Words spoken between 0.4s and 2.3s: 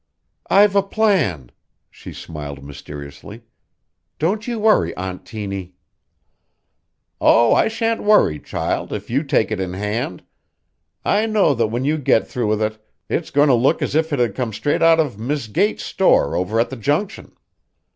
"I've a plan," she